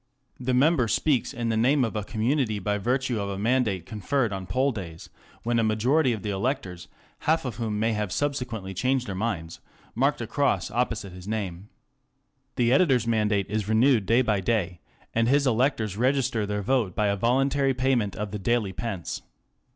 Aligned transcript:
The 0.39 0.55
member 0.55 0.87
speaks 0.87 1.31
in 1.31 1.49
the 1.49 1.55
name 1.55 1.83
of 1.85 1.95
a 1.95 2.03
community 2.03 2.57
by 2.57 2.79
virtue 2.79 3.21
of 3.21 3.29
a 3.29 3.37
mandate 3.37 3.85
conferred 3.85 4.33
on 4.33 4.47
poll 4.47 4.71
days, 4.71 5.11
when 5.43 5.59
a 5.59 5.63
majority 5.63 6.11
of 6.11 6.23
the 6.23 6.31
electors, 6.31 6.87
half 7.19 7.45
of 7.45 7.57
whom 7.57 7.79
may 7.79 7.93
have 7.93 8.11
subsequently 8.11 8.73
changed 8.73 9.07
their 9.07 9.13
minds, 9.13 9.59
marked 9.93 10.19
a 10.19 10.25
cross 10.25 10.71
opposite 10.71 11.13
his 11.13 11.27
name. 11.27 11.69
The 12.55 12.73
editor's 12.73 13.05
mandate 13.05 13.45
is 13.47 13.69
renewed 13.69 14.07
day 14.07 14.23
by 14.23 14.39
day, 14.39 14.79
and 15.13 15.27
his 15.27 15.45
electors 15.45 15.97
register 15.97 16.47
their 16.47 16.63
vote 16.63 16.95
by 16.95 17.05
a 17.05 17.15
voluntary 17.15 17.75
payment 17.75 18.15
of 18.15 18.31
the 18.31 18.39
daily 18.39 18.73
pence. 18.73 19.21